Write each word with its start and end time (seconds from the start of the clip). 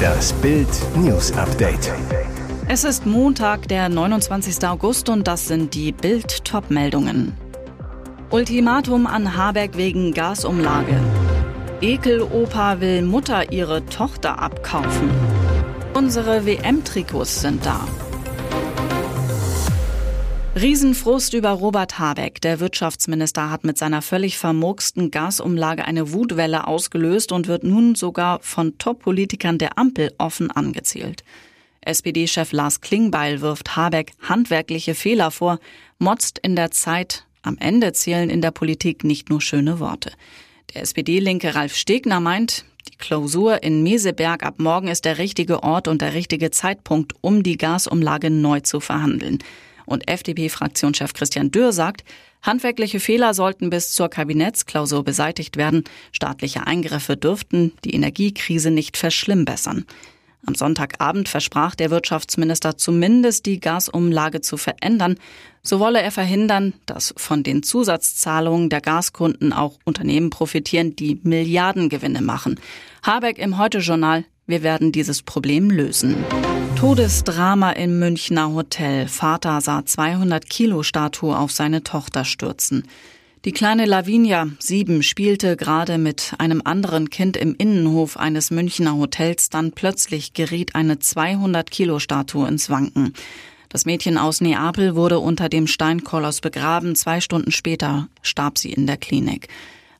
Das 0.00 0.32
Bild 0.34 0.68
News 0.96 1.32
Update. 1.32 1.92
Es 2.68 2.84
ist 2.84 3.04
Montag, 3.06 3.68
der 3.68 3.88
29. 3.88 4.66
August 4.66 5.08
und 5.08 5.26
das 5.26 5.48
sind 5.48 5.74
die 5.74 5.92
Bild 5.92 6.44
Topmeldungen. 6.44 7.36
Ultimatum 8.30 9.06
an 9.06 9.36
Habeck 9.36 9.76
wegen 9.76 10.14
Gasumlage. 10.14 10.96
Ekelopa 11.80 12.80
will 12.80 13.02
Mutter 13.02 13.50
ihre 13.52 13.84
Tochter 13.86 14.38
abkaufen. 14.38 15.10
Unsere 15.94 16.46
WM-Trikots 16.46 17.40
sind 17.40 17.66
da. 17.66 17.80
Riesenfrust 20.56 21.32
über 21.34 21.50
Robert 21.50 22.00
Habeck. 22.00 22.40
Der 22.40 22.58
Wirtschaftsminister 22.58 23.50
hat 23.50 23.62
mit 23.62 23.78
seiner 23.78 24.02
völlig 24.02 24.36
vermurksten 24.36 25.12
Gasumlage 25.12 25.84
eine 25.84 26.12
Wutwelle 26.12 26.66
ausgelöst 26.66 27.30
und 27.30 27.46
wird 27.46 27.62
nun 27.62 27.94
sogar 27.94 28.40
von 28.40 28.76
Top-Politikern 28.76 29.58
der 29.58 29.78
Ampel 29.78 30.12
offen 30.18 30.50
angezählt. 30.50 31.22
SPD-Chef 31.82 32.50
Lars 32.50 32.80
Klingbeil 32.80 33.40
wirft 33.40 33.76
Habeck 33.76 34.12
handwerkliche 34.20 34.96
Fehler 34.96 35.30
vor, 35.30 35.60
motzt 36.00 36.40
in 36.40 36.56
der 36.56 36.72
Zeit, 36.72 37.24
am 37.42 37.56
Ende 37.56 37.92
zählen 37.92 38.28
in 38.28 38.42
der 38.42 38.50
Politik 38.50 39.04
nicht 39.04 39.30
nur 39.30 39.40
schöne 39.40 39.78
Worte. 39.78 40.10
Der 40.74 40.82
SPD-Linke 40.82 41.54
Ralf 41.54 41.76
Stegner 41.76 42.18
meint, 42.18 42.64
die 42.88 42.96
Klausur 42.96 43.62
in 43.62 43.84
Meseberg 43.84 44.44
ab 44.44 44.54
morgen 44.58 44.88
ist 44.88 45.04
der 45.04 45.18
richtige 45.18 45.62
Ort 45.62 45.86
und 45.86 46.02
der 46.02 46.14
richtige 46.14 46.50
Zeitpunkt, 46.50 47.14
um 47.20 47.44
die 47.44 47.56
Gasumlage 47.56 48.30
neu 48.30 48.60
zu 48.60 48.80
verhandeln. 48.80 49.38
Und 49.90 50.08
FDP-Fraktionschef 50.08 51.14
Christian 51.14 51.50
Dürr 51.50 51.72
sagt, 51.72 52.04
handwerkliche 52.42 53.00
Fehler 53.00 53.34
sollten 53.34 53.70
bis 53.70 53.90
zur 53.90 54.08
Kabinettsklausur 54.08 55.02
beseitigt 55.02 55.56
werden. 55.56 55.82
Staatliche 56.12 56.64
Eingriffe 56.64 57.16
dürften 57.16 57.72
die 57.84 57.94
Energiekrise 57.94 58.70
nicht 58.70 58.96
verschlimmbessern. 58.96 59.86
Am 60.46 60.54
Sonntagabend 60.54 61.28
versprach 61.28 61.74
der 61.74 61.90
Wirtschaftsminister 61.90 62.78
zumindest 62.78 63.46
die 63.46 63.58
Gasumlage 63.58 64.40
zu 64.42 64.56
verändern. 64.56 65.16
So 65.60 65.80
wolle 65.80 66.00
er 66.00 66.12
verhindern, 66.12 66.72
dass 66.86 67.12
von 67.16 67.42
den 67.42 67.64
Zusatzzahlungen 67.64 68.70
der 68.70 68.80
Gaskunden 68.80 69.52
auch 69.52 69.80
Unternehmen 69.84 70.30
profitieren, 70.30 70.94
die 70.94 71.18
Milliardengewinne 71.24 72.22
machen. 72.22 72.60
Habeck 73.02 73.38
im 73.38 73.58
Heute-Journal, 73.58 74.24
wir 74.46 74.62
werden 74.62 74.92
dieses 74.92 75.22
Problem 75.22 75.68
lösen. 75.68 76.24
Todesdrama 76.80 77.72
im 77.72 77.98
Münchner 77.98 78.54
Hotel. 78.54 79.06
Vater 79.06 79.60
sah 79.60 79.84
200 79.84 80.48
Kilo 80.48 80.82
Statue 80.82 81.36
auf 81.36 81.52
seine 81.52 81.84
Tochter 81.84 82.24
stürzen. 82.24 82.88
Die 83.44 83.52
kleine 83.52 83.84
Lavinia, 83.84 84.48
sieben, 84.58 85.02
spielte 85.02 85.58
gerade 85.58 85.98
mit 85.98 86.32
einem 86.38 86.62
anderen 86.64 87.10
Kind 87.10 87.36
im 87.36 87.54
Innenhof 87.54 88.16
eines 88.16 88.50
Münchner 88.50 88.96
Hotels. 88.96 89.50
Dann 89.50 89.72
plötzlich 89.72 90.32
geriet 90.32 90.74
eine 90.74 90.98
200 90.98 91.70
Kilo 91.70 91.98
Statue 91.98 92.48
ins 92.48 92.70
Wanken. 92.70 93.12
Das 93.68 93.84
Mädchen 93.84 94.16
aus 94.16 94.40
Neapel 94.40 94.94
wurde 94.94 95.18
unter 95.18 95.50
dem 95.50 95.66
Steinkoloss 95.66 96.40
begraben. 96.40 96.94
Zwei 96.96 97.20
Stunden 97.20 97.52
später 97.52 98.08
starb 98.22 98.56
sie 98.56 98.72
in 98.72 98.86
der 98.86 98.96
Klinik. 98.96 99.48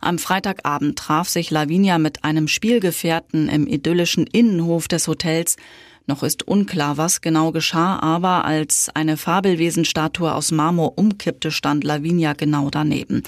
Am 0.01 0.19
Freitagabend 0.19 0.99
traf 0.99 1.29
sich 1.29 1.51
Lavinia 1.51 1.99
mit 1.99 2.25
einem 2.25 2.49
Spielgefährten 2.49 3.51
im 3.51 3.67
idyllischen 3.67 4.27
Innenhof 4.27 4.89
des 4.89 5.07
Hotels. 5.09 5.57
Noch 6.07 6.23
ist 6.23 6.47
unklar, 6.47 6.97
was 6.97 7.21
genau 7.21 7.53
geschah, 7.53 7.99
aber 8.01 8.45
als 8.45 8.89
eine 8.95 9.17
Fabelwesenstatue 9.17 10.35
aus 10.35 10.51
Marmor 10.51 10.99
umkippte, 10.99 11.51
stand 11.51 11.85
Lavinia 11.85 12.33
genau 12.33 12.71
daneben. 12.71 13.23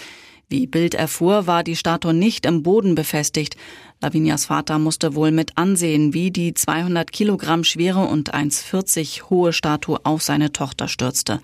Wie 0.52 0.66
Bild 0.66 0.94
erfuhr, 0.94 1.46
war 1.46 1.64
die 1.64 1.76
Statue 1.76 2.12
nicht 2.12 2.44
im 2.44 2.62
Boden 2.62 2.94
befestigt. 2.94 3.56
Lavinias 4.02 4.44
Vater 4.44 4.78
musste 4.78 5.14
wohl 5.14 5.30
mit 5.30 5.56
ansehen, 5.56 6.12
wie 6.12 6.30
die 6.30 6.52
200 6.52 7.10
Kilogramm 7.10 7.64
schwere 7.64 8.00
und 8.00 8.34
1,40 8.34 9.30
hohe 9.30 9.54
Statue 9.54 9.98
auf 10.04 10.22
seine 10.22 10.52
Tochter 10.52 10.88
stürzte. 10.88 11.40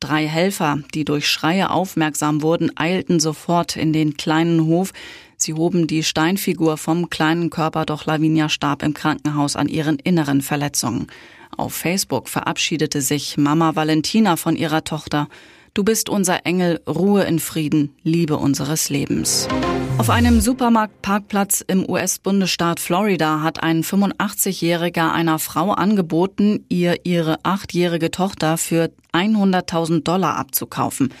Drei 0.00 0.26
Helfer, 0.26 0.80
die 0.94 1.04
durch 1.04 1.28
Schreie 1.28 1.70
aufmerksam 1.70 2.42
wurden, 2.42 2.72
eilten 2.76 3.20
sofort 3.20 3.76
in 3.76 3.92
den 3.92 4.16
kleinen 4.16 4.66
Hof. 4.66 4.92
Sie 5.42 5.54
hoben 5.54 5.88
die 5.88 6.04
Steinfigur 6.04 6.76
vom 6.76 7.10
kleinen 7.10 7.50
Körper, 7.50 7.84
doch 7.84 8.06
Lavinia 8.06 8.48
starb 8.48 8.84
im 8.84 8.94
Krankenhaus 8.94 9.56
an 9.56 9.66
ihren 9.66 9.98
inneren 9.98 10.40
Verletzungen. 10.40 11.08
Auf 11.56 11.74
Facebook 11.74 12.28
verabschiedete 12.28 13.00
sich 13.00 13.36
Mama 13.38 13.74
Valentina 13.74 14.36
von 14.36 14.54
ihrer 14.54 14.84
Tochter. 14.84 15.28
Du 15.74 15.82
bist 15.82 16.08
unser 16.08 16.46
Engel, 16.46 16.80
Ruhe 16.86 17.24
in 17.24 17.40
Frieden, 17.40 17.96
Liebe 18.04 18.36
unseres 18.36 18.88
Lebens. 18.88 19.48
Auf 19.98 20.10
einem 20.10 20.40
Supermarktparkplatz 20.40 21.64
im 21.66 21.90
US-Bundesstaat 21.90 22.78
Florida 22.78 23.40
hat 23.42 23.64
ein 23.64 23.82
85-Jähriger 23.82 25.12
einer 25.12 25.40
Frau 25.40 25.72
angeboten, 25.72 26.64
ihr 26.68 27.04
ihre 27.04 27.38
achtjährige 27.42 28.12
Tochter 28.12 28.58
für 28.58 28.92
100.000 29.12 30.04
Dollar 30.04 30.36
abzukaufen. 30.36 31.12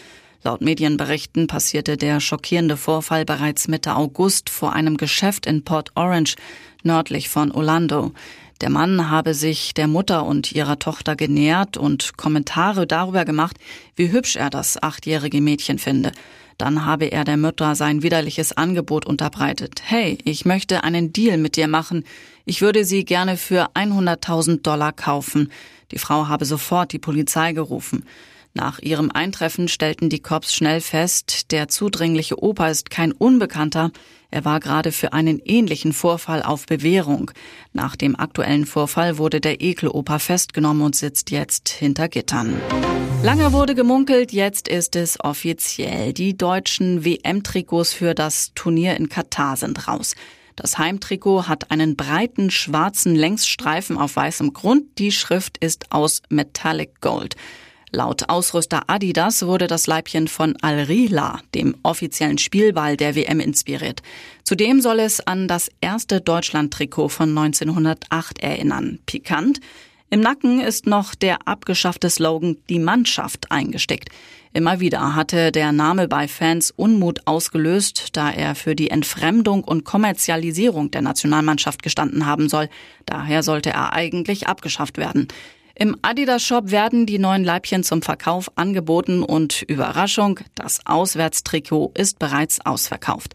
Laut 0.44 0.60
Medienberichten 0.60 1.46
passierte 1.46 1.96
der 1.96 2.18
schockierende 2.18 2.76
Vorfall 2.76 3.24
bereits 3.24 3.68
Mitte 3.68 3.94
August 3.94 4.50
vor 4.50 4.72
einem 4.72 4.96
Geschäft 4.96 5.46
in 5.46 5.62
Port 5.62 5.92
Orange, 5.94 6.34
nördlich 6.82 7.28
von 7.28 7.52
Orlando. 7.52 8.12
Der 8.60 8.68
Mann 8.68 9.08
habe 9.08 9.34
sich 9.34 9.72
der 9.72 9.86
Mutter 9.86 10.26
und 10.26 10.50
ihrer 10.50 10.80
Tochter 10.80 11.14
genähert 11.14 11.76
und 11.76 12.16
Kommentare 12.16 12.88
darüber 12.88 13.24
gemacht, 13.24 13.56
wie 13.94 14.10
hübsch 14.10 14.34
er 14.34 14.50
das 14.50 14.82
achtjährige 14.82 15.40
Mädchen 15.40 15.78
finde. 15.78 16.10
Dann 16.58 16.84
habe 16.84 17.06
er 17.06 17.22
der 17.22 17.36
Mutter 17.36 17.76
sein 17.76 18.02
widerliches 18.02 18.56
Angebot 18.56 19.06
unterbreitet. 19.06 19.82
Hey, 19.84 20.18
ich 20.24 20.44
möchte 20.44 20.82
einen 20.82 21.12
Deal 21.12 21.38
mit 21.38 21.54
dir 21.54 21.68
machen. 21.68 22.04
Ich 22.46 22.62
würde 22.62 22.84
sie 22.84 23.04
gerne 23.04 23.36
für 23.36 23.70
100.000 23.74 24.62
Dollar 24.62 24.92
kaufen. 24.92 25.52
Die 25.92 25.98
Frau 25.98 26.26
habe 26.26 26.44
sofort 26.44 26.92
die 26.92 26.98
Polizei 26.98 27.52
gerufen. 27.52 28.04
Nach 28.54 28.78
ihrem 28.80 29.10
Eintreffen 29.10 29.68
stellten 29.68 30.10
die 30.10 30.20
Cops 30.20 30.54
schnell 30.54 30.80
fest, 30.80 31.50
der 31.52 31.68
zudringliche 31.68 32.42
Opa 32.42 32.68
ist 32.68 32.90
kein 32.90 33.12
Unbekannter, 33.12 33.90
er 34.32 34.46
war 34.46 34.60
gerade 34.60 34.92
für 34.92 35.12
einen 35.12 35.40
ähnlichen 35.44 35.92
Vorfall 35.92 36.42
auf 36.42 36.64
Bewährung. 36.64 37.30
Nach 37.74 37.96
dem 37.96 38.18
aktuellen 38.18 38.64
Vorfall 38.64 39.18
wurde 39.18 39.42
der 39.42 39.60
Ekelopa 39.60 40.18
festgenommen 40.18 40.82
und 40.82 40.96
sitzt 40.96 41.30
jetzt 41.30 41.68
hinter 41.68 42.08
Gittern. 42.08 42.58
Lange 43.22 43.52
wurde 43.52 43.74
gemunkelt, 43.74 44.32
jetzt 44.32 44.68
ist 44.68 44.96
es 44.96 45.20
offiziell. 45.20 46.14
Die 46.14 46.36
deutschen 46.36 47.04
WM-Trikots 47.04 47.92
für 47.92 48.14
das 48.14 48.52
Turnier 48.54 48.96
in 48.96 49.10
Katar 49.10 49.58
sind 49.58 49.86
raus. 49.86 50.14
Das 50.56 50.78
Heimtrikot 50.78 51.46
hat 51.46 51.70
einen 51.70 51.94
breiten 51.94 52.50
schwarzen 52.50 53.14
Längsstreifen 53.14 53.98
auf 53.98 54.16
weißem 54.16 54.54
Grund. 54.54 54.98
Die 54.98 55.12
Schrift 55.12 55.58
ist 55.58 55.92
aus 55.92 56.22
Metallic 56.30 57.02
Gold. 57.02 57.36
Laut 57.94 58.30
Ausrüster 58.30 58.84
Adidas 58.86 59.46
wurde 59.46 59.66
das 59.66 59.86
Leibchen 59.86 60.26
von 60.26 60.56
Al-Rihla, 60.62 61.40
dem 61.54 61.76
offiziellen 61.82 62.38
Spielball 62.38 62.96
der 62.96 63.14
WM, 63.14 63.38
inspiriert. 63.38 64.00
Zudem 64.44 64.80
soll 64.80 64.98
es 64.98 65.20
an 65.20 65.46
das 65.46 65.70
erste 65.82 66.22
Deutschland-Trikot 66.22 67.08
von 67.08 67.36
1908 67.36 68.38
erinnern. 68.38 68.98
Pikant. 69.04 69.60
Im 70.08 70.20
Nacken 70.20 70.60
ist 70.60 70.86
noch 70.86 71.14
der 71.14 71.46
abgeschaffte 71.46 72.08
Slogan 72.08 72.56
Die 72.70 72.78
Mannschaft 72.78 73.50
eingesteckt. 73.50 74.08
Immer 74.54 74.80
wieder 74.80 75.14
hatte 75.14 75.52
der 75.52 75.72
Name 75.72 76.08
bei 76.08 76.28
Fans 76.28 76.70
Unmut 76.70 77.26
ausgelöst, 77.26 78.08
da 78.12 78.30
er 78.30 78.54
für 78.54 78.74
die 78.74 78.90
Entfremdung 78.90 79.64
und 79.64 79.84
Kommerzialisierung 79.84 80.90
der 80.90 81.02
Nationalmannschaft 81.02 81.82
gestanden 81.82 82.24
haben 82.24 82.48
soll. 82.48 82.70
Daher 83.04 83.42
sollte 83.42 83.70
er 83.70 83.92
eigentlich 83.92 84.48
abgeschafft 84.48 84.96
werden. 84.96 85.28
Im 85.74 85.96
Adidas 86.02 86.42
Shop 86.42 86.70
werden 86.70 87.06
die 87.06 87.18
neuen 87.18 87.44
Leibchen 87.44 87.82
zum 87.82 88.02
Verkauf 88.02 88.50
angeboten 88.56 89.22
und 89.22 89.62
Überraschung, 89.62 90.40
das 90.54 90.80
Auswärtstrikot 90.86 91.92
ist 91.94 92.18
bereits 92.18 92.64
ausverkauft. 92.64 93.34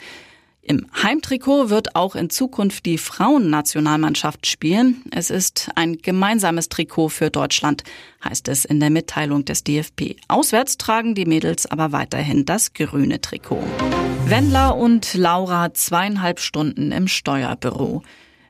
Im 0.69 0.85
Heimtrikot 1.01 1.69
wird 1.69 1.95
auch 1.95 2.13
in 2.15 2.29
Zukunft 2.29 2.85
die 2.85 2.97
Frauennationalmannschaft 2.97 4.45
spielen. 4.45 5.01
Es 5.11 5.29
ist 5.29 5.69
ein 5.75 5.99
gemeinsames 5.99 6.67
Trikot 6.67 7.07
für 7.07 7.29
Deutschland, 7.29 7.83
heißt 8.21 8.49
es 8.49 8.65
in 8.65 8.81
der 8.81 8.89
Mitteilung 8.89 9.45
des 9.45 9.63
DFB. 9.63 10.17
Auswärts 10.27 10.77
tragen 10.77 11.15
die 11.15 11.25
Mädels 11.25 11.67
aber 11.67 11.93
weiterhin 11.93 12.43
das 12.43 12.73
grüne 12.73 13.21
Trikot. 13.21 13.63
Wendler 14.25 14.75
und 14.75 15.13
Laura 15.13 15.73
zweieinhalb 15.73 16.41
Stunden 16.41 16.91
im 16.91 17.07
Steuerbüro. 17.07 18.03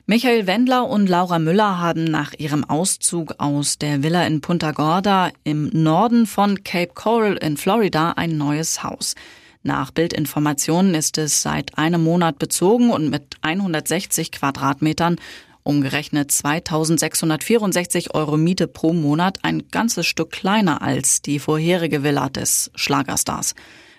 Michael 0.09 0.47
Wendler 0.47 0.87
und 0.87 1.09
Laura 1.09 1.37
Müller 1.37 1.79
haben 1.79 2.05
nach 2.05 2.33
ihrem 2.37 2.63
Auszug 2.63 3.35
aus 3.39 3.77
der 3.77 4.03
Villa 4.03 4.25
in 4.25 4.39
Punta 4.39 4.71
Gorda 4.71 5.31
im 5.43 5.69
Norden 5.73 6.27
von 6.27 6.63
Cape 6.63 6.93
Coral 6.93 7.35
in 7.35 7.57
Florida 7.57 8.11
ein 8.11 8.37
neues 8.37 8.83
Haus. 8.83 9.15
Nach 9.63 9.91
Bildinformationen 9.91 10.95
ist 10.95 11.17
es 11.17 11.41
seit 11.41 11.77
einem 11.77 12.05
Monat 12.05 12.39
bezogen 12.39 12.89
und 12.91 13.09
mit 13.09 13.35
160 13.41 14.31
Quadratmetern 14.31 15.17
umgerechnet 15.63 16.31
2664 16.31 18.15
Euro 18.15 18.37
Miete 18.37 18.69
pro 18.69 18.93
Monat 18.93 19.39
ein 19.41 19.63
ganzes 19.71 20.05
Stück 20.05 20.31
kleiner 20.31 20.81
als 20.81 21.21
die 21.21 21.37
vorherige 21.37 22.03
Villa 22.03 22.29
des 22.29 22.71
Schlagerstars. 22.75 23.55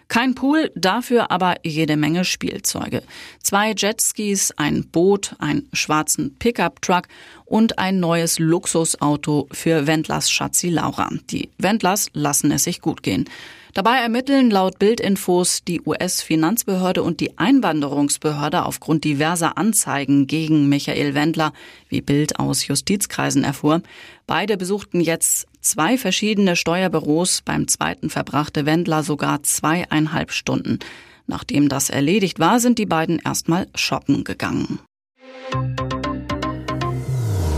Kein 0.08 0.34
Pool, 0.34 0.70
dafür 0.75 1.31
aber 1.31 1.56
jede 1.64 1.99
Menge 1.99 2.25
Spielzeuge. 2.25 3.02
Zwei 3.43 3.75
Jetskis, 3.76 4.52
ein 4.56 4.87
Boot, 4.88 5.37
einen 5.38 5.69
schwarzen 5.75 6.34
Pickup-Truck 6.38 7.08
und 7.44 7.78
ein 7.78 8.00
neues 8.00 8.38
Luxusauto 8.38 9.49
für 9.52 9.87
Wendlers 9.87 10.31
Schatzi 10.31 10.70
Laura. 10.70 11.10
Die 11.31 11.50
Wendlers 11.58 12.08
lassen 12.14 12.50
es 12.52 12.64
sich 12.64 12.81
gut 12.81 13.02
gehen. 13.02 13.26
Dabei 13.75 13.99
ermitteln 13.99 14.50
laut 14.50 14.78
Bildinfos 14.78 15.62
die 15.62 15.82
US-Finanzbehörde 15.82 17.02
und 17.02 17.20
die 17.20 17.38
Einwanderungsbehörde 17.38 18.64
aufgrund 18.64 19.05
diverser 19.05 19.58
Anzeigen 19.58 20.26
gegen 20.26 20.70
Michael 20.70 21.14
Wendler, 21.14 21.52
wie 21.88 22.00
Bild 22.00 22.38
aus 22.38 22.66
Justizkreisen 22.66 23.44
erfuhr. 23.44 23.82
Beide 24.26 24.56
besuchten 24.56 25.00
jetzt 25.00 25.46
zwei 25.60 25.99
verschiedene 25.99 26.56
Steuerbüros. 26.56 27.43
Beim 27.43 27.69
zweiten 27.69 28.10
verbrachte 28.10 28.66
Wendler 28.66 29.02
sogar 29.02 29.43
zweieinhalb 29.43 30.32
Stunden. 30.32 30.78
Nachdem 31.26 31.69
das 31.69 31.90
erledigt 31.90 32.38
war, 32.38 32.60
sind 32.60 32.78
die 32.78 32.87
beiden 32.87 33.19
erstmal 33.19 33.66
shoppen 33.75 34.25
gegangen. 34.25 34.78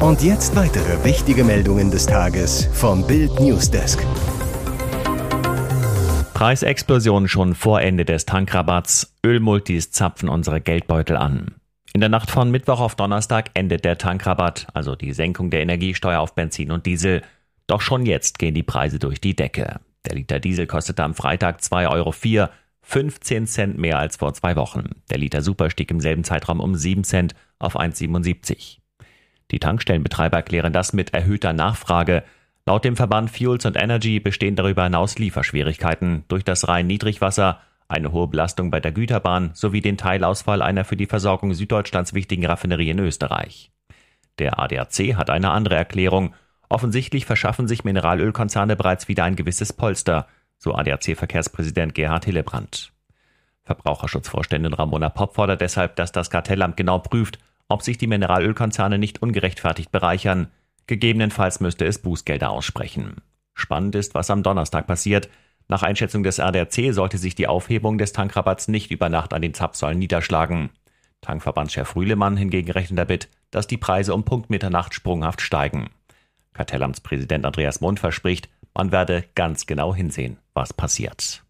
Und 0.00 0.22
jetzt 0.22 0.56
weitere 0.56 1.04
wichtige 1.04 1.44
Meldungen 1.44 1.90
des 1.90 2.06
Tages 2.06 2.68
vom 2.72 3.06
Bild 3.06 3.38
Newsdesk. 3.38 4.04
Preisexplosion 6.32 7.28
schon 7.28 7.54
vor 7.54 7.82
Ende 7.82 8.06
des 8.06 8.24
Tankrabatts. 8.24 9.14
Ölmultis 9.24 9.90
zapfen 9.90 10.30
unsere 10.30 10.62
Geldbeutel 10.62 11.18
an. 11.18 11.54
In 11.92 12.00
der 12.00 12.08
Nacht 12.08 12.30
von 12.30 12.50
Mittwoch 12.50 12.80
auf 12.80 12.94
Donnerstag 12.94 13.50
endet 13.52 13.84
der 13.84 13.98
Tankrabatt, 13.98 14.68
also 14.72 14.96
die 14.96 15.12
Senkung 15.12 15.50
der 15.50 15.60
Energiesteuer 15.60 16.20
auf 16.20 16.34
Benzin 16.34 16.70
und 16.70 16.86
Diesel. 16.86 17.20
Doch 17.70 17.80
schon 17.80 18.04
jetzt 18.04 18.40
gehen 18.40 18.54
die 18.54 18.64
Preise 18.64 18.98
durch 18.98 19.20
die 19.20 19.36
Decke. 19.36 19.78
Der 20.04 20.16
Liter 20.16 20.40
Diesel 20.40 20.66
kostete 20.66 21.04
am 21.04 21.14
Freitag 21.14 21.60
2,04 21.60 21.90
Euro, 21.92 22.52
15 22.82 23.46
Cent 23.46 23.78
mehr 23.78 23.96
als 24.00 24.16
vor 24.16 24.34
zwei 24.34 24.56
Wochen. 24.56 24.90
Der 25.08 25.18
Liter 25.18 25.40
Super 25.40 25.70
stieg 25.70 25.88
im 25.92 26.00
selben 26.00 26.24
Zeitraum 26.24 26.58
um 26.58 26.74
7 26.74 27.04
Cent 27.04 27.36
auf 27.60 27.78
1,77. 27.78 28.78
Die 29.52 29.60
Tankstellenbetreiber 29.60 30.38
erklären 30.38 30.72
das 30.72 30.92
mit 30.92 31.14
erhöhter 31.14 31.52
Nachfrage. 31.52 32.24
Laut 32.66 32.84
dem 32.84 32.96
Verband 32.96 33.30
Fuels 33.30 33.64
and 33.64 33.76
Energy 33.76 34.18
bestehen 34.18 34.56
darüber 34.56 34.82
hinaus 34.82 35.16
Lieferschwierigkeiten 35.20 36.24
durch 36.26 36.42
das 36.42 36.66
Rhein-Niedrigwasser, 36.66 37.60
eine 37.86 38.10
hohe 38.10 38.26
Belastung 38.26 38.72
bei 38.72 38.80
der 38.80 38.90
Güterbahn 38.90 39.50
sowie 39.54 39.80
den 39.80 39.96
Teilausfall 39.96 40.60
einer 40.60 40.84
für 40.84 40.96
die 40.96 41.06
Versorgung 41.06 41.54
Süddeutschlands 41.54 42.14
wichtigen 42.14 42.46
Raffinerie 42.46 42.90
in 42.90 42.98
Österreich. 42.98 43.70
Der 44.40 44.58
ADAC 44.58 45.14
hat 45.14 45.30
eine 45.30 45.52
andere 45.52 45.76
Erklärung. 45.76 46.34
Offensichtlich 46.70 47.26
verschaffen 47.26 47.68
sich 47.68 47.84
Mineralölkonzerne 47.84 48.76
bereits 48.76 49.06
wieder 49.08 49.24
ein 49.24 49.36
gewisses 49.36 49.74
Polster, 49.74 50.26
so 50.56 50.74
ADAC-Verkehrspräsident 50.74 51.94
Gerhard 51.94 52.24
Hillebrand. 52.24 52.92
Verbraucherschutzvorständin 53.64 54.72
Ramona 54.72 55.10
Popp 55.10 55.34
fordert 55.34 55.60
deshalb, 55.60 55.96
dass 55.96 56.12
das 56.12 56.30
Kartellamt 56.30 56.78
genau 56.78 56.98
prüft, 56.98 57.38
ob 57.68 57.82
sich 57.82 57.98
die 57.98 58.06
Mineralölkonzerne 58.06 58.98
nicht 58.98 59.20
ungerechtfertigt 59.20 59.92
bereichern, 59.92 60.48
Gegebenenfalls 60.90 61.60
müsste 61.60 61.86
es 61.86 62.02
Bußgelder 62.02 62.50
aussprechen. 62.50 63.18
Spannend 63.54 63.94
ist, 63.94 64.12
was 64.14 64.28
am 64.28 64.42
Donnerstag 64.42 64.88
passiert. 64.88 65.28
Nach 65.68 65.84
Einschätzung 65.84 66.24
des 66.24 66.40
RDRC 66.40 66.92
sollte 66.92 67.16
sich 67.16 67.36
die 67.36 67.46
Aufhebung 67.46 67.96
des 67.96 68.12
Tankrabatts 68.12 68.66
nicht 68.66 68.90
über 68.90 69.08
Nacht 69.08 69.32
an 69.32 69.40
den 69.40 69.54
Zapfsäulen 69.54 70.00
niederschlagen. 70.00 70.70
Tankverbandschef 71.20 71.94
Rühlemann 71.94 72.36
hingegen 72.36 72.72
rechnet 72.72 72.98
damit, 72.98 73.28
dass 73.52 73.68
die 73.68 73.76
Preise 73.76 74.14
um 74.14 74.24
Punkt 74.24 74.50
Mitternacht 74.50 74.94
sprunghaft 74.94 75.42
steigen. 75.42 75.90
Kartellamtspräsident 76.60 77.46
Andreas 77.46 77.80
Mund 77.80 78.00
verspricht, 78.00 78.50
man 78.74 78.92
werde 78.92 79.24
ganz 79.34 79.64
genau 79.64 79.94
hinsehen, 79.94 80.36
was 80.52 80.74
passiert. 80.74 81.42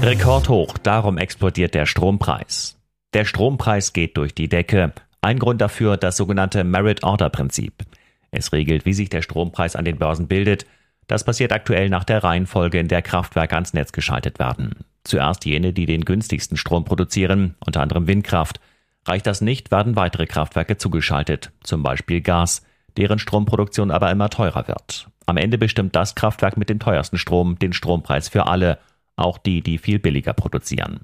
Rekordhoch, 0.00 0.78
darum 0.78 1.18
explodiert 1.18 1.74
der 1.74 1.84
Strompreis. 1.84 2.78
Der 3.12 3.26
Strompreis 3.26 3.92
geht 3.92 4.16
durch 4.16 4.34
die 4.34 4.48
Decke. 4.48 4.94
Ein 5.20 5.38
Grund 5.38 5.60
dafür 5.60 5.98
das 5.98 6.16
sogenannte 6.16 6.64
Merit-Order-Prinzip. 6.64 7.84
Es 8.30 8.54
regelt, 8.54 8.86
wie 8.86 8.94
sich 8.94 9.10
der 9.10 9.20
Strompreis 9.20 9.76
an 9.76 9.84
den 9.84 9.98
Börsen 9.98 10.28
bildet. 10.28 10.64
Das 11.06 11.24
passiert 11.24 11.52
aktuell 11.52 11.90
nach 11.90 12.04
der 12.04 12.24
Reihenfolge, 12.24 12.78
in 12.78 12.88
der 12.88 13.02
Kraftwerke 13.02 13.54
ans 13.54 13.74
Netz 13.74 13.92
geschaltet 13.92 14.38
werden. 14.38 14.76
Zuerst 15.04 15.44
jene, 15.44 15.74
die 15.74 15.84
den 15.84 16.06
günstigsten 16.06 16.56
Strom 16.56 16.86
produzieren, 16.86 17.54
unter 17.66 17.82
anderem 17.82 18.06
Windkraft. 18.06 18.60
Reicht 19.06 19.26
das 19.26 19.42
nicht, 19.42 19.70
werden 19.70 19.94
weitere 19.94 20.26
Kraftwerke 20.26 20.78
zugeschaltet, 20.78 21.50
zum 21.62 21.82
Beispiel 21.82 22.22
Gas, 22.22 22.62
deren 22.96 23.18
Stromproduktion 23.18 23.90
aber 23.90 24.10
immer 24.10 24.30
teurer 24.30 24.66
wird. 24.68 25.08
Am 25.26 25.36
Ende 25.36 25.58
bestimmt 25.58 25.94
das 25.94 26.14
Kraftwerk 26.14 26.56
mit 26.56 26.70
dem 26.70 26.78
teuersten 26.78 27.18
Strom 27.18 27.58
den 27.58 27.72
Strompreis 27.72 28.28
für 28.28 28.46
alle, 28.46 28.78
auch 29.16 29.38
die, 29.38 29.62
die 29.62 29.78
viel 29.78 29.98
billiger 29.98 30.32
produzieren. 30.32 31.00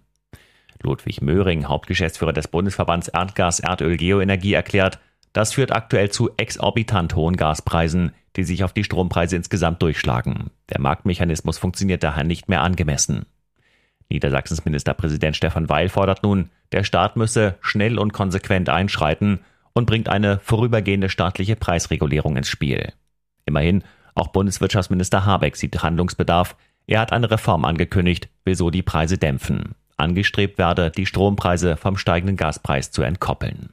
Ludwig 0.83 1.21
Möhring, 1.21 1.67
Hauptgeschäftsführer 1.67 2.33
des 2.33 2.49
Bundesverbands 2.49 3.09
Erdgas, 3.09 3.61
Erdöl, 3.61 3.97
Geoenergie, 3.97 4.53
erklärt, 4.53 4.99
das 5.33 5.53
führt 5.53 5.73
aktuell 5.73 6.11
zu 6.11 6.31
exorbitant 6.37 7.17
hohen 7.17 7.37
Gaspreisen, 7.37 8.13
die 8.37 8.45
sich 8.45 8.65
auf 8.65 8.73
die 8.73 8.85
Strompreise 8.85 9.37
insgesamt 9.37 9.83
durchschlagen. 9.83 10.51
Der 10.71 10.81
Marktmechanismus 10.81 11.59
funktioniert 11.59 12.03
daher 12.03 12.25
nicht 12.25 12.49
mehr 12.49 12.63
angemessen. 12.63 13.27
Niedersachsens 14.09 14.65
Ministerpräsident 14.65 15.37
Stefan 15.37 15.69
Weil 15.69 15.89
fordert 15.89 16.23
nun, 16.23 16.51
der 16.73 16.85
Staat 16.85 17.17
müsse 17.17 17.57
schnell 17.61 17.99
und 17.99 18.13
konsequent 18.13 18.69
einschreiten 18.69 19.41
und 19.75 19.87
bringt 19.87 20.09
eine 20.09 20.39
vorübergehende 20.39 21.09
staatliche 21.09 21.57
Preisregulierung 21.57 22.37
ins 22.37 22.49
Spiel. 22.49 22.93
Immerhin, 23.45 23.85
auch 24.15 24.29
Bundeswirtschaftsminister 24.29 25.27
Habeck 25.27 25.57
sieht 25.57 25.83
Handlungsbedarf. 25.83 26.57
Er 26.87 27.01
hat 27.01 27.13
eine 27.13 27.31
Reform 27.31 27.65
angekündigt, 27.65 28.29
will 28.45 28.55
so 28.55 28.71
die 28.71 28.83
Preise 28.83 29.19
dämpfen. 29.19 29.75
Angestrebt 29.97 30.59
werde, 30.59 30.91
die 30.91 31.07
Strompreise 31.07 31.77
vom 31.77 31.97
steigenden 31.97 32.37
Gaspreis 32.37 32.91
zu 32.91 33.03
entkoppeln. 33.03 33.71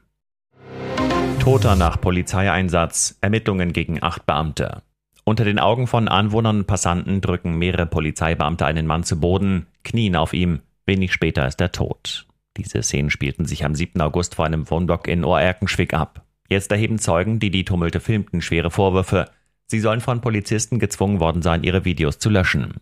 Toter 1.40 1.76
nach 1.76 2.00
Polizeieinsatz, 2.00 3.18
Ermittlungen 3.22 3.74
gegen 3.74 4.04
acht 4.04 4.26
Beamte. 4.26 4.84
Unter 5.24 5.44
den 5.46 5.60
Augen 5.60 5.88
von 5.88 6.08
Anwohnern 6.08 6.60
und 6.60 6.68
Passanten 6.68 7.22
drücken 7.22 7.58
mehrere 7.58 7.86
Polizeibeamte 7.86 8.66
einen 8.66 8.88
Mann 8.88 9.04
zu 9.04 9.20
Boden, 9.20 9.68
knien 9.84 10.16
auf 10.16 10.34
ihm, 10.34 10.62
wenig 10.86 11.14
später 11.14 11.48
ist 11.48 11.62
er 11.62 11.72
tot. 11.72 12.26
Diese 12.58 12.84
Szenen 12.84 13.10
spielten 13.10 13.46
sich 13.46 13.64
am 13.66 13.76
7. 13.76 14.02
August 14.02 14.36
vor 14.36 14.46
einem 14.46 14.70
Wohnblock 14.70 15.08
in 15.08 15.24
Ohrerkenschwick 15.24 15.94
ab. 15.94 16.26
Jetzt 16.50 16.72
erheben 16.72 17.00
Zeugen, 17.00 17.40
die 17.40 17.50
die 17.50 17.64
Tumulte 17.64 18.00
filmten, 18.00 18.42
schwere 18.42 18.72
Vorwürfe. 18.72 19.30
Sie 19.68 19.80
sollen 19.80 20.02
von 20.02 20.20
Polizisten 20.20 20.80
gezwungen 20.80 21.22
worden 21.22 21.42
sein, 21.42 21.64
ihre 21.64 21.86
Videos 21.86 22.20
zu 22.20 22.30
löschen. 22.30 22.76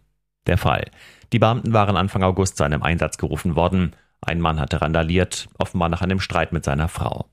Der 0.47 0.57
Fall. 0.57 0.89
Die 1.31 1.37
Beamten 1.37 1.73
waren 1.73 1.95
Anfang 1.95 2.23
August 2.23 2.57
zu 2.57 2.63
einem 2.63 2.81
Einsatz 2.81 3.19
gerufen 3.19 3.55
worden. 3.55 3.95
Ein 4.21 4.41
Mann 4.41 4.59
hatte 4.59 4.81
randaliert, 4.81 5.47
offenbar 5.59 5.89
nach 5.89 6.01
einem 6.01 6.19
Streit 6.19 6.51
mit 6.51 6.63
seiner 6.63 6.87
Frau. 6.87 7.29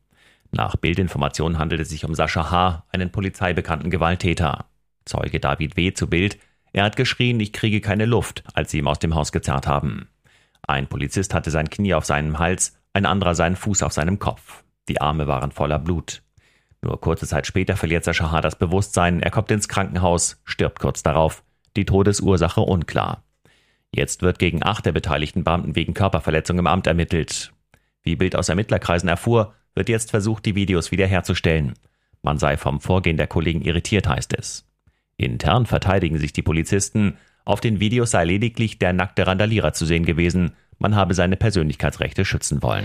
Nach 0.50 0.77
Bildinformationen 0.77 1.59
handelt 1.59 1.81
es 1.81 1.88
sich 1.88 2.05
um 2.05 2.14
Sascha 2.14 2.50
H., 2.50 2.85
einen 2.90 3.11
polizeibekannten 3.11 3.90
Gewalttäter. 3.90 4.66
Zeuge 5.07 5.40
David 5.40 5.76
W. 5.76 5.95
zu 5.95 6.09
Bild. 6.09 6.38
Er 6.73 6.85
hat 6.85 6.97
geschrien, 6.97 7.40
ich 7.40 7.55
kriege 7.55 7.81
keine 7.81 8.05
Luft, 8.05 8.45
als 8.52 8.71
sie 8.71 8.78
ihm 8.78 8.88
aus 8.88 8.99
dem 8.99 9.14
Haus 9.14 9.33
gezerrt 9.33 9.66
haben. 9.66 10.09
Ein 10.66 10.88
Polizist 10.88 11.35
hatte 11.35 11.50
sein 11.50 11.70
Knie 11.70 11.94
auf 11.94 12.04
seinem 12.04 12.38
Hals, 12.38 12.78
ein 12.92 13.06
anderer 13.06 13.35
seinen 13.35 13.56
Fuß 13.56 13.82
auf 13.82 13.92
seinem 13.92 14.18
Kopf. 14.18 14.64
Die 14.88 15.00
Arme 15.00 15.26
waren 15.26 15.52
voller 15.52 15.78
Blut. 15.78 16.23
Nur 16.82 17.00
kurze 17.00 17.26
Zeit 17.26 17.46
später 17.46 17.76
verliert 17.76 18.04
Sascha 18.04 18.40
das 18.40 18.56
Bewusstsein, 18.58 19.20
er 19.20 19.30
kommt 19.30 19.50
ins 19.50 19.68
Krankenhaus, 19.68 20.40
stirbt 20.44 20.80
kurz 20.80 21.02
darauf. 21.02 21.42
Die 21.76 21.85
Todesursache 21.85 22.61
unklar. 22.61 23.25
Jetzt 23.92 24.23
wird 24.23 24.38
gegen 24.38 24.64
acht 24.64 24.87
der 24.87 24.92
beteiligten 24.92 25.44
Beamten 25.44 25.76
wegen 25.76 25.94
Körperverletzung 25.94 26.58
im 26.58 26.66
Amt 26.66 26.87
ermittelt. 26.87 27.52
Wie 28.02 28.16
Bild 28.16 28.37
aus 28.37 28.49
Ermittlerkreisen 28.49 29.08
erfuhr, 29.08 29.54
wird 29.75 29.88
jetzt 29.88 30.11
versucht, 30.11 30.46
die 30.46 30.54
Videos 30.54 30.90
wiederherzustellen. 30.90 31.75
Man 32.23 32.38
sei 32.38 32.56
vom 32.56 32.80
Vorgehen 32.80 33.16
der 33.16 33.26
Kollegen 33.26 33.62
irritiert, 33.62 34.08
heißt 34.08 34.37
es. 34.38 34.66
Intern 35.16 35.66
verteidigen 35.66 36.18
sich 36.18 36.32
die 36.32 36.42
Polizisten. 36.42 37.16
Auf 37.47 37.61
den 37.61 37.79
Videos 37.79 38.11
sei 38.11 38.25
lediglich 38.25 38.81
der 38.81 38.93
nackte 38.93 39.25
Randalierer 39.25 39.73
zu 39.73 39.87
sehen 39.87 40.05
gewesen. 40.05 40.50
Man 40.81 40.97
habe 40.97 41.15
seine 41.15 41.37
Persönlichkeitsrechte 41.37 42.25
schützen 42.25 42.61
wollen. 42.61 42.85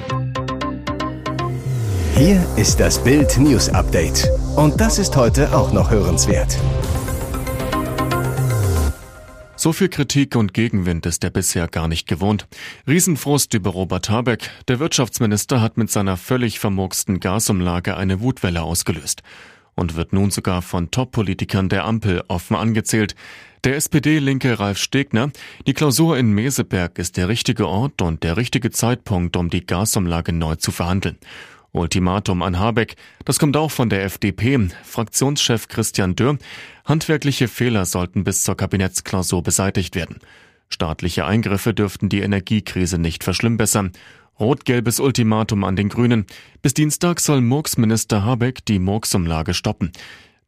Hier 2.15 2.45
ist 2.57 2.79
das 2.79 3.03
Bild 3.03 3.39
News 3.39 3.69
Update. 3.69 4.29
Und 4.55 4.79
das 4.79 4.99
ist 4.99 5.15
heute 5.15 5.57
auch 5.57 5.73
noch 5.73 5.89
hörenswert. 5.89 6.55
So 9.55 9.73
viel 9.73 9.89
Kritik 9.89 10.35
und 10.35 10.53
Gegenwind 10.53 11.07
ist 11.07 11.23
er 11.23 11.31
bisher 11.31 11.67
gar 11.67 11.87
nicht 11.87 12.07
gewohnt. 12.07 12.47
Riesenfrust 12.87 13.55
über 13.55 13.71
Robert 13.71 14.11
Habeck. 14.11 14.51
Der 14.67 14.79
Wirtschaftsminister 14.79 15.59
hat 15.59 15.77
mit 15.77 15.89
seiner 15.89 16.17
völlig 16.17 16.59
vermurksten 16.59 17.19
Gasumlage 17.19 17.97
eine 17.97 18.21
Wutwelle 18.21 18.61
ausgelöst 18.61 19.23
und 19.75 19.95
wird 19.95 20.13
nun 20.13 20.31
sogar 20.31 20.61
von 20.61 20.91
Top-Politikern 20.91 21.69
der 21.69 21.85
Ampel 21.85 22.23
offen 22.27 22.55
angezählt. 22.55 23.15
Der 23.63 23.75
SPD-Linke 23.75 24.59
Ralf 24.59 24.79
Stegner, 24.79 25.31
die 25.67 25.73
Klausur 25.73 26.17
in 26.17 26.31
Meseberg 26.31 26.97
ist 26.97 27.17
der 27.17 27.29
richtige 27.29 27.67
Ort 27.67 28.01
und 28.01 28.23
der 28.23 28.37
richtige 28.37 28.71
Zeitpunkt, 28.71 29.37
um 29.37 29.49
die 29.49 29.65
Gasumlage 29.65 30.33
neu 30.33 30.55
zu 30.55 30.71
verhandeln. 30.71 31.17
Ultimatum 31.73 32.41
an 32.41 32.59
Habeck. 32.59 32.95
Das 33.23 33.39
kommt 33.39 33.55
auch 33.55 33.71
von 33.71 33.89
der 33.89 34.03
FDP. 34.03 34.69
Fraktionschef 34.83 35.67
Christian 35.67 36.15
Dürr. 36.15 36.37
Handwerkliche 36.85 37.47
Fehler 37.47 37.85
sollten 37.85 38.23
bis 38.23 38.43
zur 38.43 38.57
Kabinettsklausur 38.57 39.43
beseitigt 39.43 39.95
werden. 39.95 40.19
Staatliche 40.69 41.25
Eingriffe 41.25 41.73
dürften 41.73 42.09
die 42.09 42.21
Energiekrise 42.21 42.97
nicht 42.97 43.23
verschlimmbessern. 43.23 43.91
Rot-gelbes 44.41 44.99
Ultimatum 44.99 45.63
an 45.63 45.75
den 45.75 45.87
Grünen. 45.87 46.25
Bis 46.63 46.73
Dienstag 46.73 47.19
soll 47.19 47.41
Murks-Minister 47.41 48.25
Habeck 48.25 48.65
die 48.65 48.79
Murks-Umlage 48.79 49.53
stoppen. 49.53 49.91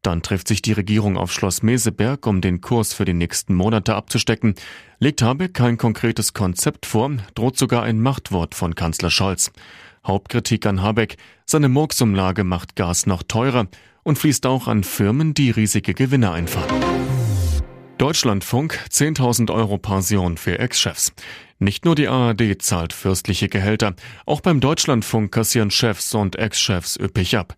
Dann 0.02 0.24
trifft 0.24 0.48
sich 0.48 0.64
die 0.64 0.74
Regierung 0.74 1.16
auf 1.16 1.32
Schloss 1.32 1.62
Meseberg, 1.62 2.26
um 2.26 2.42
den 2.42 2.60
Kurs 2.60 2.96
für 2.96 3.06
die 3.06 3.14
nächsten 3.14 3.54
Monate 3.54 3.94
abzustecken. 3.94 4.56
Legt 4.98 5.22
Habeck 5.22 5.54
kein 5.54 5.78
konkretes 5.78 6.34
Konzept 6.34 6.88
vor, 6.88 7.12
droht 7.36 7.58
sogar 7.60 7.84
ein 7.84 8.02
Machtwort 8.02 8.56
von 8.56 8.74
Kanzler 8.74 9.12
Scholz. 9.12 9.52
Hauptkritik 10.06 10.66
an 10.66 10.82
Habeck, 10.82 11.18
seine 11.46 11.70
Murksumlage 11.70 12.44
macht 12.44 12.76
Gas 12.76 13.06
noch 13.06 13.22
teurer 13.22 13.68
und 14.02 14.18
fließt 14.18 14.48
auch 14.48 14.68
an 14.68 14.84
Firmen, 14.84 15.36
die 15.36 15.52
riesige 15.52 15.94
Gewinne 15.94 16.32
einfahren. 16.32 16.82
Deutschlandfunk 18.00 18.80
10.000 18.90 19.54
Euro 19.54 19.78
Pension 19.78 20.38
für 20.38 20.58
Ex-Chefs. 20.58 21.14
Nicht 21.64 21.86
nur 21.86 21.96
die 21.96 22.10
ARD 22.10 22.62
zahlt 22.62 22.92
fürstliche 22.92 23.48
Gehälter, 23.48 23.96
auch 24.26 24.42
beim 24.42 24.60
Deutschlandfunk 24.60 25.32
kassieren 25.32 25.72
Chefs 25.72 26.14
und 26.14 26.36
Ex-Chefs 26.36 26.98
üppig 27.00 27.38
ab. 27.38 27.56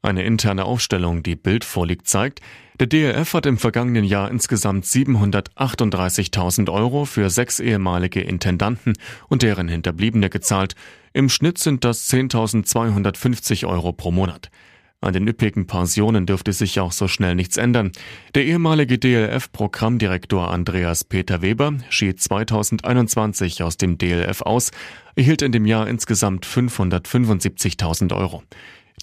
Eine 0.00 0.22
interne 0.22 0.64
Aufstellung, 0.64 1.24
die 1.24 1.34
Bild 1.34 1.64
vorliegt, 1.64 2.06
zeigt, 2.06 2.40
der 2.78 2.86
DLF 2.86 3.34
hat 3.34 3.46
im 3.46 3.58
vergangenen 3.58 4.04
Jahr 4.04 4.30
insgesamt 4.30 4.84
738.000 4.84 6.72
Euro 6.72 7.04
für 7.04 7.30
sechs 7.30 7.58
ehemalige 7.58 8.20
Intendanten 8.20 8.92
und 9.26 9.42
deren 9.42 9.66
Hinterbliebene 9.66 10.30
gezahlt. 10.30 10.76
Im 11.12 11.28
Schnitt 11.28 11.58
sind 11.58 11.84
das 11.84 12.08
10.250 12.12 13.66
Euro 13.66 13.92
pro 13.92 14.12
Monat. 14.12 14.52
An 15.00 15.12
den 15.12 15.28
üppigen 15.28 15.68
Pensionen 15.68 16.26
dürfte 16.26 16.52
sich 16.52 16.80
auch 16.80 16.90
so 16.90 17.06
schnell 17.06 17.36
nichts 17.36 17.56
ändern. 17.56 17.92
Der 18.34 18.44
ehemalige 18.44 18.98
DLF-Programmdirektor 18.98 20.50
Andreas 20.50 21.04
Peter 21.04 21.40
Weber 21.40 21.74
schied 21.88 22.20
2021 22.20 23.62
aus 23.62 23.76
dem 23.76 23.96
DLF 23.96 24.42
aus, 24.42 24.72
erhielt 25.14 25.42
in 25.42 25.52
dem 25.52 25.66
Jahr 25.66 25.86
insgesamt 25.86 26.46
575.000 26.46 28.12
Euro. 28.16 28.42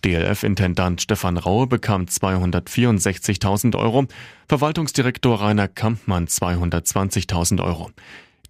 DLF-Intendant 0.04 1.02
Stefan 1.02 1.38
Raue 1.38 1.68
bekam 1.68 2.04
264.000 2.04 3.78
Euro, 3.78 4.06
Verwaltungsdirektor 4.50 5.42
Rainer 5.42 5.70
Kampmann 5.70 6.28
220.000 6.28 7.64
Euro. 7.64 7.90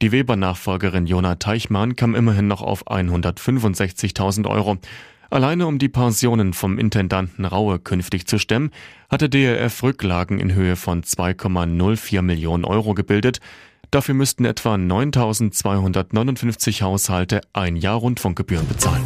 Die 0.02 0.12
Weber-Nachfolgerin 0.12 1.06
Jona 1.06 1.36
Teichmann 1.36 1.96
kam 1.96 2.16
immerhin 2.16 2.48
noch 2.48 2.62
auf 2.62 2.88
165.000 2.88 4.50
Euro. 4.50 4.78
Alleine 5.30 5.68
um 5.68 5.80
die 5.80 5.90
Pensionen 5.90 6.54
vom 6.54 6.78
Intendanten 6.78 7.46
Raue 7.46 7.80
künftig 7.80 8.28
zu 8.28 8.38
stemmen, 8.38 8.72
hatte 9.10 9.30
DLF 9.30 9.84
Rücklagen 9.84 10.40
in 10.40 10.54
Höhe 10.54 10.76
von 10.76 11.04
2,04 11.04 12.22
Millionen 12.22 12.66
Euro 12.66 12.94
gebildet. 12.94 13.40
Dafür 13.92 14.16
müssten 14.16 14.46
etwa 14.46 14.76
9.259 14.76 16.82
Haushalte 16.82 17.42
ein 17.54 17.76
Jahr 17.76 17.98
Rundfunkgebühren 17.98 18.68
bezahlen. 18.68 19.06